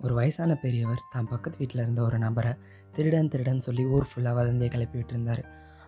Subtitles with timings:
[0.00, 2.50] ஒரு வயசான பெரியவர் தான் பக்கத்து வீட்டில் இருந்த ஒரு நபரை
[2.96, 5.42] திருடன் திருடன் சொல்லி ஊர் ஃபுல்லாக வதந்தியை கிளப்பி இருந்தார்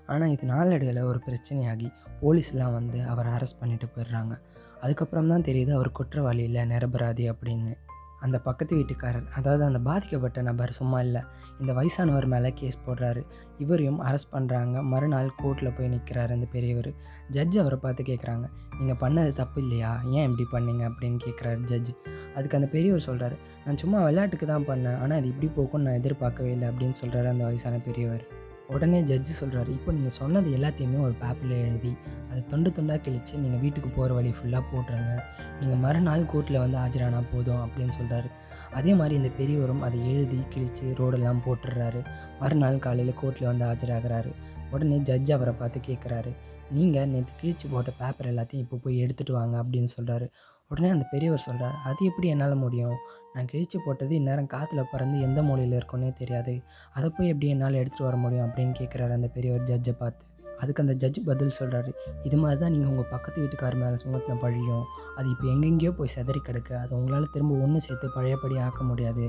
[0.06, 1.88] ஆனால் இது நாளடைவில் ஒரு பிரச்சனையாகி
[2.22, 4.34] போலீஸ்லாம் வந்து அவரை அரெஸ்ட் பண்ணிட்டு போயிடுறாங்க.
[4.80, 7.72] அதுக்கப்புறம் தான் தெரியுது அவர் குற்றவாளி இல்லை நிரபராதி அப்படின்னு.
[8.20, 11.22] அந்த பக்கத்து வீட்டுக்காரர் அதாவது அந்த பாதிக்கப்பட்ட நபர் சும்மா இல்லை
[11.60, 13.26] இந்த வயசானவர் மேலே கேஸ் போடுறாரு.
[13.58, 16.92] இவரையும் அரெஸ்ட் பண்ணுறாங்க மறுநாள் கோர்ட்டில் போய் நிற்கிறாரு அந்த பெரியவர்.
[17.30, 18.48] ஜட்ஜ் அவரை பார்த்து கேட்குறாங்க
[18.78, 20.00] நீங்கள் பண்ணது தப்பு இல்லையா?
[20.04, 20.90] ஏன் இப்படி பண்ணீங்க?
[20.90, 21.92] அப்படின்னு கேட்குறாரு ஜட்ஜ்
[22.34, 24.98] அதுக்கு அந்த பெரியவர் சொல்கிறாரு நான் சும்மா விளையாட்டுக்கு தான் பண்ணேன்.
[24.98, 28.37] ஆனால் அது இப்படி போகும்னு நான் எதிர்பார்க்கவே இல்லை அப்படின்னு சொல்கிறாரு அந்த வயசான பெரியவர்.
[28.74, 31.92] உடனே ஜட்ஜு சொல்கிறாரு இப்போ நீங்கள் சொன்னது எல்லாத்தையுமே ஒரு பேப்பரில் எழுதி
[32.30, 35.14] அதை தொண்டு தொண்டாக கிழிச்சு நீங்கள் வீட்டுக்கு போகிற வழி ஃபுல்லாக போட்டுருங்க.
[35.60, 38.28] நீங்கள் மறுநாள் கோர்ட்டில் வந்து ஆஜரானா போதும் அப்படின்னு சொல்கிறாரு
[38.72, 42.02] அதே மாதிரி இந்த பெரியவரும் அதை எழுதி கிழித்து ரோடெல்லாம் போட்டுடுறாரு.
[42.40, 44.32] மறுநாள் காலையில் கோர்ட்டில் வந்து ஆஜராகிறாரு.
[44.70, 46.32] உடனே ஜட்ஜ் அவரை பார்த்து கேட்குறாரு
[46.70, 50.26] நீங்கள் நேற்று கிழிச்சு போட்ட பேப்பர் எல்லாத்தையும் இப்போ போய் எடுத்துகிட்டு வாங்க அப்படின்னு சொல்கிறாரு
[50.70, 52.96] உடனே அந்த பெரியவர் சொல்கிறார் அது எப்படி என்னால் முடியும்?
[53.34, 56.54] நான் கிழிச்சு போட்டது இந்நேரம் காற்றுல பறந்து எந்த மூலையில் இருக்குன்னே தெரியாது.
[56.96, 58.46] அதை போய் எப்படி என்னால் எடுத்துகிட்டு வர முடியும்?
[58.48, 60.22] அப்படின்னு கேட்குறாரு அந்த பெரியவர் ஜட்ஜை பார்த்து.
[60.60, 61.90] அதுக்கு அந்த ஜட்ஜ் பதில் சொல்கிறாரு
[62.28, 64.84] இது மாதிரி தான் நீங்கள் உங்கள் பக்கத்து வீட்டுக்கார் மேலே சுமத்தின பழியும்.
[65.18, 66.74] அது இப்போ எங்கெங்கேயோ போய் செதறி கிடக்கு.
[66.82, 69.26] அது உங்களால் திரும்ப ஒன்று சேர்த்து பழையபடி ஆக்க முடியாது.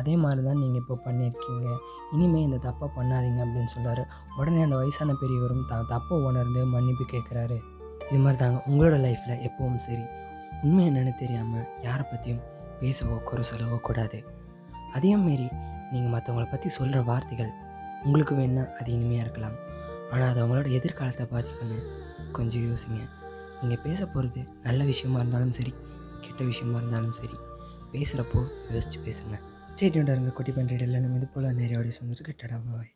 [0.00, 1.68] அதே மாதிரி தான் நீங்கள் இப்போ பண்ணியிருக்கீங்க.
[2.14, 4.04] இனிமேல் இந்த தப்பை பண்ணாதீங்க அப்படின்னு சொல்கிறாரு
[4.38, 7.58] உடனே அந்த வயசான பெரியவரும் தான் தப்பை உணர்ந்து மன்னிப்பு கேட்குறாரு
[8.10, 10.04] இது மாதிரி தாங்க உங்களோட லைஃப்பில் எப்பவும் சரி.
[10.64, 12.44] உண்மை என்னென்னு தெரியாமல் யாரை பற்றியும்
[12.80, 14.18] பேசவோ குறை சொல்லவோ கூடாது.
[14.96, 15.46] அதையும் மாரி
[15.92, 17.52] நீங்கள் மற்றவங்கள பற்றி சொல்கிற வார்த்தைகள்
[18.04, 19.56] உங்களுக்கு வேணுன்னா அது இனிமையாக இருக்கலாம்.
[20.12, 21.78] ஆனால் அது அவங்களோட எதிர்காலத்தை பாதிக்குன்னு
[22.36, 23.00] கொஞ்சம் யோசிங்க.
[23.60, 25.72] நீங்கள் பேச போகிறது நல்ல விஷயமா இருந்தாலும் சரி
[26.24, 27.36] கெட்ட விஷயமா இருந்தாலும் சரி
[27.92, 28.40] பேசுகிறப்போ
[28.74, 29.36] யோசித்து பேசுங்க.
[29.72, 32.90] ஸ்டேட்மெண்ட் இருங்க குட்டி பண்ணுறது இல்லை நம்ம இது போல் நிறைய ஆடியோஸ் வந்துருக்கு டடா பாய்.